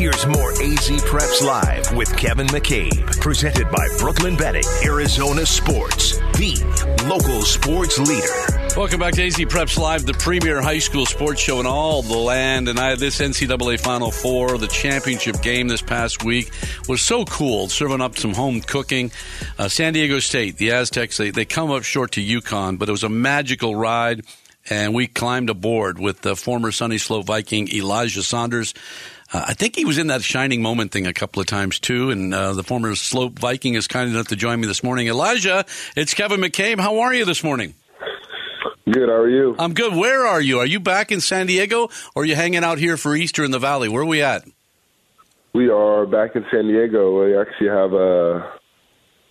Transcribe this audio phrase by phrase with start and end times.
[0.00, 6.56] Here's more AZ Preps Live with Kevin McCabe, presented by Brooklyn Betting, Arizona Sports, the
[7.06, 8.78] local sports leader.
[8.80, 12.16] Welcome back to AZ Preps Live, the premier high school sports show in all the
[12.16, 12.68] land.
[12.68, 16.50] And I, this NCAA Final Four, the championship game this past week,
[16.88, 19.12] was so cool, serving up some home cooking.
[19.58, 22.92] Uh, San Diego State, the Aztecs, they, they come up short to UConn, but it
[22.92, 24.24] was a magical ride.
[24.70, 28.72] And we climbed aboard with the former Sunnyslope Viking Elijah Saunders.
[29.32, 32.10] Uh, I think he was in that shining moment thing a couple of times too.
[32.10, 35.08] And uh, the former Slope Viking is kind enough to join me this morning.
[35.08, 35.64] Elijah,
[35.96, 36.80] it's Kevin McCabe.
[36.80, 37.74] How are you this morning?
[38.90, 39.08] Good.
[39.08, 39.54] How are you?
[39.58, 39.94] I'm good.
[39.94, 40.58] Where are you?
[40.58, 43.52] Are you back in San Diego, or are you hanging out here for Easter in
[43.52, 43.88] the Valley?
[43.88, 44.42] Where are we at?
[45.52, 47.24] We are back in San Diego.
[47.24, 48.52] We actually have a,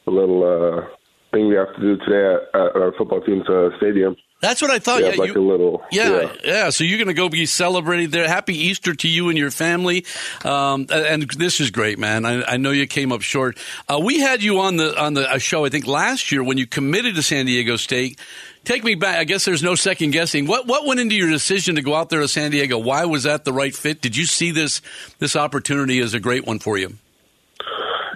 [0.08, 0.88] a little uh,
[1.32, 4.16] thing we have to do today at, at our football team's uh, stadium.
[4.42, 5.02] That's what I thought.
[5.02, 5.84] Yeah, yeah, like you- a little.
[5.92, 6.34] Yeah, yeah.
[6.44, 6.70] yeah.
[6.70, 8.28] So you're going to go be celebrating there.
[8.28, 10.06] Happy Easter to you and your family.
[10.46, 12.26] Um, and this is great, man.
[12.26, 13.58] I, I know you came up short.
[13.90, 16.58] Uh, we had you on the on the a show I think last year when
[16.58, 18.20] you committed to San Diego State.
[18.66, 19.18] Take me back.
[19.18, 20.46] I guess there's no second guessing.
[20.46, 22.78] What what went into your decision to go out there to San Diego?
[22.78, 24.02] Why was that the right fit?
[24.02, 24.82] Did you see this
[25.20, 26.96] this opportunity as a great one for you?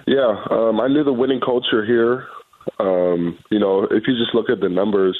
[0.06, 2.26] Yeah, um, I knew the winning culture here.
[2.78, 5.18] Um, you know, if you just look at the numbers,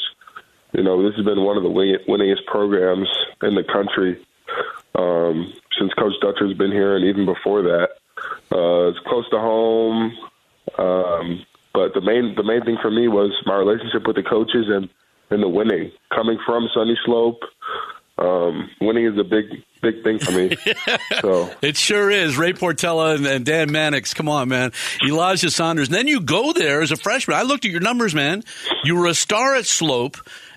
[0.75, 3.08] you know, this has been one of the winningest programs
[3.42, 4.25] in the country
[4.94, 7.91] um, since Coach Dutcher's been here, and even before that.
[8.53, 10.17] Uh, it's close to home,
[10.78, 14.67] um, but the main the main thing for me was my relationship with the coaches
[14.69, 14.89] and
[15.30, 15.91] and the winning.
[16.14, 17.41] Coming from Sunnyslope,
[18.19, 19.47] um, winning is a big
[19.83, 20.56] big thing for me.
[21.20, 22.36] so It sure is.
[22.36, 24.14] Ray Portella and, and Dan Mannix.
[24.14, 24.72] Come on, man.
[25.05, 25.89] Elijah Saunders.
[25.89, 27.36] And then you go there as a freshman.
[27.36, 28.45] I looked at your numbers, man.
[28.84, 30.17] You were a star at Slope.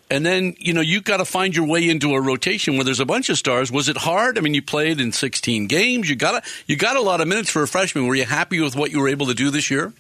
[0.10, 3.02] And then, you know, you got to find your way into a rotation where there's
[3.02, 3.72] a bunch of stars.
[3.72, 4.38] Was it hard?
[4.38, 6.10] I mean, you played in 16 games.
[6.10, 8.08] You got a, you got a lot of minutes for a freshman.
[8.08, 9.94] Were you happy with what you were able to do this year?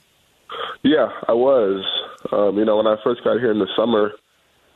[0.83, 1.85] Yeah, I was.
[2.31, 4.13] Um, you know, when I first got here in the summer,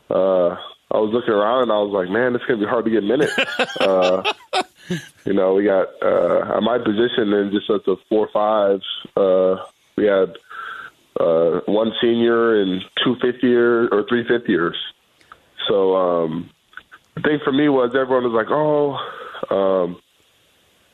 [0.10, 0.58] uh,
[0.94, 2.92] I was looking around and I was like, man, it's going to be hard to
[2.92, 3.34] get minutes.
[3.80, 4.34] uh,
[5.26, 9.56] you know, we got uh, at my position and just at the four fives, uh,
[9.96, 10.36] we had
[11.20, 14.76] uh, one senior and two fifth year or three fifth years.
[15.68, 16.50] So um,
[17.16, 18.98] the thing for me was everyone was like, oh,
[19.50, 20.02] um,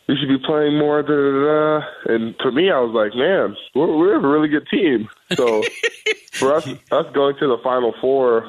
[0.08, 1.02] you should be playing more.
[1.04, 2.14] Da, da, da.
[2.14, 5.10] And for me, I was like, man, we're, we're a really good team.
[5.36, 5.64] So
[6.34, 8.46] for us, us going to the Final Four,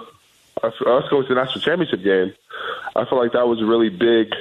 [0.63, 2.33] us, us going to the national championship game,
[2.95, 4.33] I feel like that was really big,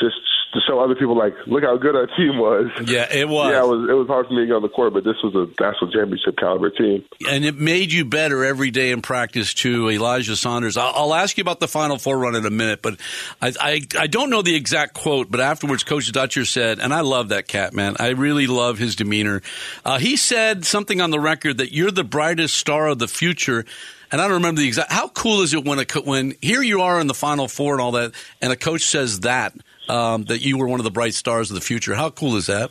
[0.00, 0.16] just
[0.52, 2.66] to show other people like, look how good our team was.
[2.84, 3.52] Yeah, it was.
[3.52, 3.88] Yeah, it was.
[3.88, 5.92] It was hard for me to get on the court, but this was a national
[5.92, 7.04] championship caliber team.
[7.28, 10.76] and it made you better every day in practice too, Elijah Saunders.
[10.76, 12.98] I'll, I'll ask you about the Final Four run in a minute, but
[13.40, 17.02] I, I I don't know the exact quote, but afterwards, Coach Dutcher said, and I
[17.02, 17.96] love that cat man.
[18.00, 19.42] I really love his demeanor.
[19.84, 23.64] Uh, he said something on the record that you're the brightest star of the future.
[24.12, 24.90] And I don't remember the exact.
[24.90, 27.80] How cool is it when a when here you are in the Final Four and
[27.80, 28.12] all that,
[28.42, 29.54] and a coach says that
[29.90, 31.94] um, that you were one of the bright stars of the future?
[31.94, 32.70] How cool is that?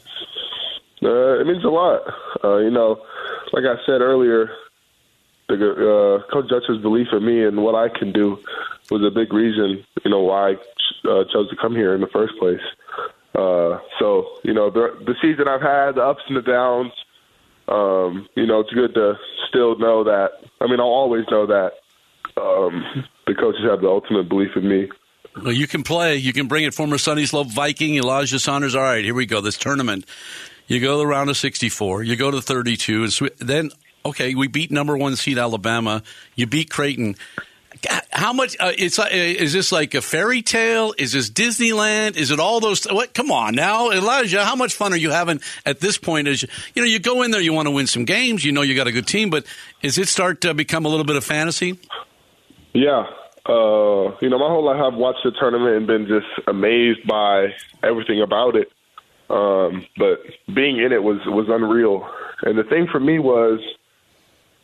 [1.04, 2.02] Uh, it means a lot.
[2.44, 3.02] Uh, you know,
[3.54, 4.50] like I said earlier,
[5.48, 8.38] the, uh, Coach Dutcher's belief in me and what I can do
[8.90, 10.54] was a big reason, you know, why I
[11.10, 12.62] uh, chose to come here in the first place.
[13.36, 16.92] Uh, so, you know, the, the season I've had, the ups and the downs,
[17.68, 19.14] um, you know, it's good to
[19.48, 20.32] still know that.
[20.60, 21.74] I mean, I'll always know that
[22.38, 24.90] um, the coaches have the ultimate belief in me.
[25.36, 26.18] Well, you can play.
[26.18, 26.74] You can bring it.
[26.74, 28.76] Former Sunnyslope Viking Elijah Saunders.
[28.76, 29.42] All right, here we go.
[29.42, 30.06] This tournament.
[30.68, 32.04] You go the round of 64.
[32.04, 33.04] You go to 32.
[33.04, 33.72] And sw- then,
[34.06, 36.04] okay, we beat number one seed Alabama.
[36.36, 37.16] You beat Creighton.
[38.12, 38.58] How much?
[38.60, 40.94] Uh, it's uh, is this like a fairy tale?
[40.98, 42.18] Is this Disneyland?
[42.18, 42.84] Is it all those?
[42.86, 43.14] What?
[43.14, 44.44] Come on now, Elijah.
[44.44, 46.28] How much fun are you having at this point?
[46.28, 48.44] As you, you know, you go in there, you want to win some games.
[48.44, 49.46] You know, you got a good team, but
[49.82, 51.80] is it start to become a little bit of fantasy?
[52.74, 53.06] Yeah.
[53.50, 57.56] Uh, you know, my whole life I've watched the tournament and been just amazed by
[57.82, 58.72] everything about it.
[59.30, 60.20] Um, but
[60.54, 62.08] being in it was was unreal.
[62.44, 63.60] And the thing for me was,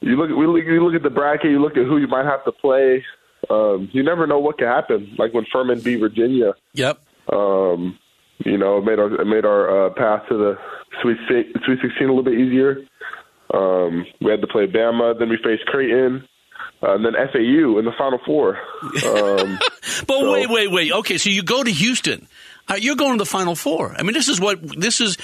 [0.02, 2.26] you look we look, you look at the bracket, you look at who you might
[2.26, 3.04] have to play.
[3.50, 5.16] Um, you never know what could happen.
[5.18, 7.00] Like when Furman beat Virginia, Yep.
[7.32, 7.98] um,
[8.44, 10.58] you know, it made our it made our uh, path to the
[11.02, 12.86] Sweet Sweet Sixteen a little bit easier.
[13.54, 16.28] Um, we had to play Bama, then we faced Creighton,
[16.86, 18.58] uh, and then FAU in the Final Four.
[19.06, 19.60] Um,
[20.08, 20.92] But So- wait, wait, wait.
[20.92, 22.28] Okay, so you go to Houston.
[22.68, 23.96] Uh, you're going to the Final Four.
[23.98, 25.18] I mean, this is what this is.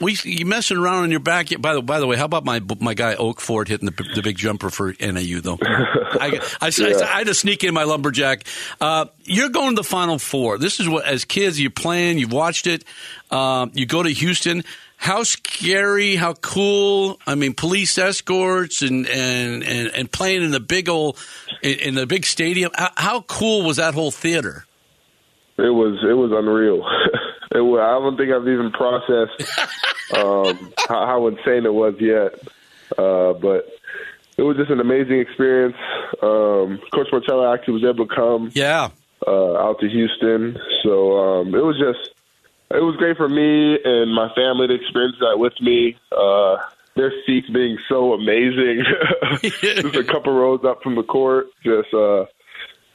[0.00, 1.48] we you messing around in your back.
[1.60, 4.36] By the by the way, how about my my guy Oakford hitting the, the big
[4.38, 5.58] jumper for NAU though?
[5.62, 6.96] I, I, Yeah.
[6.98, 8.44] I, I had to sneak in my lumberjack.
[8.80, 10.56] Uh, you're going to the Final Four.
[10.58, 12.18] This is what as kids you're playing.
[12.18, 12.84] You've watched it.
[13.30, 14.64] Um, you go to Houston.
[14.96, 16.16] How scary?
[16.16, 17.18] How cool?
[17.26, 21.18] I mean, police escorts and and and, and playing in the big old
[21.62, 22.70] in, in the big stadium.
[22.74, 24.64] How, how cool was that whole theater?
[25.58, 26.78] It was it was unreal.
[27.54, 29.42] it was, I don't think I've even processed
[30.16, 32.34] um, how, how insane it was yet.
[32.98, 33.68] Uh, but
[34.36, 35.76] it was just an amazing experience.
[36.22, 38.90] Um, Coach Martella actually was able to come Yeah.
[39.26, 42.14] uh, out to Houston, so um, it was just
[42.70, 45.96] it was great for me and my family to experience that with me.
[46.12, 46.56] Uh,
[46.96, 48.82] their seats being so amazing,
[49.42, 51.48] just a couple rows up from the court.
[51.62, 52.24] Just uh,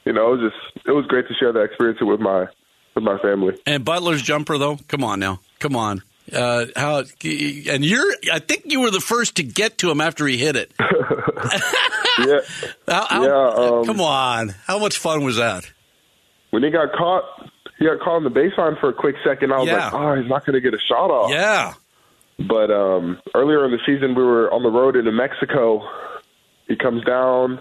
[0.04, 2.46] you know, it was just it was great to share that experience with my
[2.94, 3.54] with my family.
[3.64, 6.02] And Butler's jumper, though, come on now, come on.
[6.32, 8.12] Uh, how and you're?
[8.32, 10.72] I think you were the first to get to him after he hit it.
[12.18, 12.40] Yeah,
[12.86, 14.54] How- how- Yeah, um, come on.
[14.66, 15.64] How much fun was that?
[16.50, 17.24] when he got caught,
[17.78, 19.52] he got caught on the baseline for a quick second.
[19.52, 19.84] I was Yeah.
[19.90, 21.30] like, oh, he's not going to get a shot off.
[21.30, 21.74] Yeah.
[22.38, 25.82] But um, earlier in the season, we were on the road in New Mexico.
[26.68, 27.60] He comes down,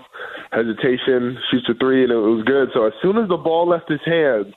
[0.51, 2.69] hesitation, shoots a three, and it was good.
[2.73, 4.53] So as soon as the ball left his hands,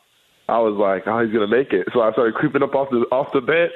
[0.49, 3.07] I was like, "Oh, he's gonna make it." So I started creeping up off the
[3.11, 3.73] off the bench,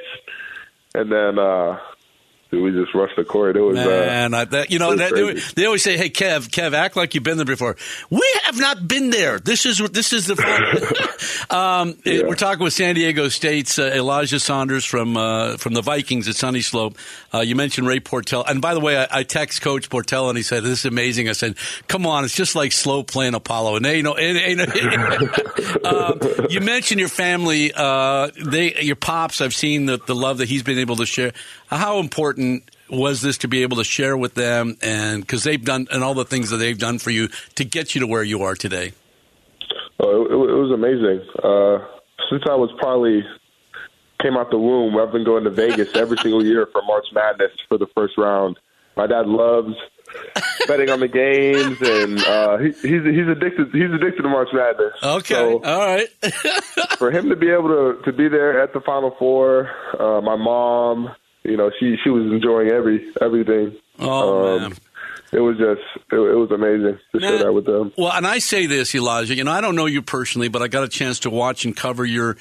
[0.94, 1.78] and then uh,
[2.52, 3.56] we just rushed the court.
[3.56, 6.74] It was Man, I, that, you know, that, they, they always say, "Hey, Kev, Kev,
[6.74, 7.76] act like you've been there before."
[8.10, 9.38] We have not been there.
[9.40, 10.36] This is this is the.
[11.50, 12.22] um, Yeah.
[12.26, 16.34] we're talking with San Diego State's uh, Elijah Saunders from uh, from the Vikings at
[16.34, 16.96] Sunnyslope.
[17.32, 20.36] Uh, you mentioned Ray Portell, and by the way, I, I text Coach Portell and
[20.36, 21.56] he said, "This is amazing." I said,
[21.88, 24.14] "Come on, it's just like slow playing Apollo." And they know.
[25.84, 26.20] Um,
[26.50, 27.72] you mentioned your family.
[27.74, 29.40] Uh, they, your pops.
[29.40, 31.32] I've seen the, the love that he's been able to share.
[31.66, 35.86] How important was this to be able to share with them, and because they've done
[35.90, 38.42] and all the things that they've done for you to get you to where you
[38.42, 38.92] are today?
[40.00, 41.20] Oh, it, it was amazing.
[41.42, 41.84] Uh,
[42.30, 43.24] since I was probably
[44.22, 47.52] came out the womb, I've been going to Vegas every single year for March Madness
[47.68, 48.58] for the first round.
[48.96, 49.74] My dad loves
[50.66, 53.68] betting on the games, and uh, he, he's he's addicted.
[53.72, 54.92] He's addicted to March Madness.
[55.02, 56.08] Okay, So all right.
[56.98, 60.34] for him to be able to to be there at the Final Four, uh, my
[60.36, 61.14] mom,
[61.44, 63.76] you know, she she was enjoying every everything.
[64.00, 64.72] Oh, Um, man.
[65.30, 65.80] It was just
[66.10, 67.92] it, it was amazing to share that with them.
[67.98, 69.34] Well, and I say this, Elijah.
[69.34, 71.76] You know, I don't know you personally, but I got a chance to watch and
[71.76, 72.36] cover your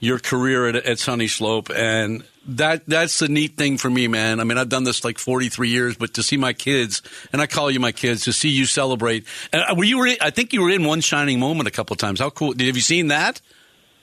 [0.00, 4.40] your career at, at Sunnyslope, and that that's the neat thing for me, man.
[4.40, 7.00] I mean, I've done this like 43 years, but to see my kids,
[7.32, 9.24] and I call you my kids, to see you celebrate.
[9.52, 9.98] And were you?
[9.98, 12.18] Were, I think you were in one shining moment a couple of times.
[12.18, 12.52] How cool!
[12.52, 13.40] Have you seen that?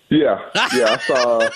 [0.09, 0.39] Yeah,
[0.73, 0.97] yeah.
[0.97, 1.49] I saw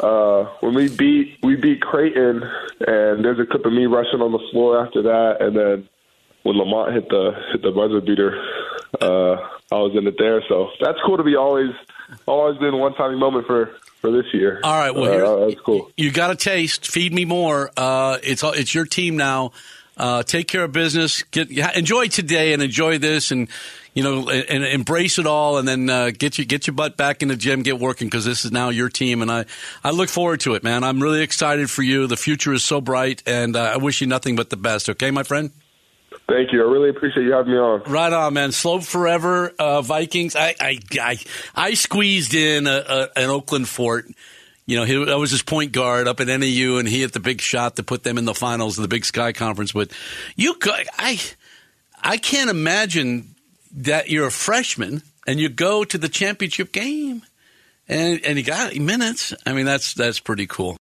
[0.00, 2.42] uh, when we beat we beat Creighton,
[2.86, 5.88] and there's a clip of me rushing on the floor after that, and then
[6.48, 8.42] when Lamont hit the hit the buzzer beater,
[9.00, 9.36] uh,
[9.70, 10.42] I was in it there.
[10.48, 11.70] So that's cool to be always
[12.26, 14.60] always been one time moment for for this year.
[14.64, 15.90] All right, well, uh, here's- that's cool.
[15.96, 16.86] You got a taste.
[16.90, 17.70] Feed me more.
[17.76, 19.52] Uh, it's all- it's your team now.
[19.96, 21.22] Uh, take care of business.
[21.24, 23.48] Get enjoy today and enjoy this, and
[23.94, 26.96] you know, and, and embrace it all, and then uh, get you get your butt
[26.96, 29.44] back in the gym, get working because this is now your team, and I
[29.82, 30.84] I look forward to it, man.
[30.84, 32.06] I'm really excited for you.
[32.06, 34.88] The future is so bright, and uh, I wish you nothing but the best.
[34.88, 35.50] Okay, my friend.
[36.28, 36.60] Thank you.
[36.60, 37.82] I really appreciate you having me on.
[37.84, 38.52] Right on, man.
[38.52, 39.52] Slope forever.
[39.58, 40.36] Uh, Vikings.
[40.36, 41.18] I, I, I,
[41.54, 44.06] I squeezed in a, a, an Oakland fort.
[44.66, 47.20] You know, he, I was his point guard up at NAU, and he hit the
[47.20, 49.72] big shot to put them in the finals of the Big Sky Conference.
[49.72, 49.90] But
[50.36, 50.54] you,
[50.98, 51.18] I,
[52.02, 53.34] I can't imagine
[53.72, 57.22] that you're a freshman and you go to the championship game,
[57.88, 59.32] and and you got minutes.
[59.46, 60.76] I mean, that's that's pretty cool.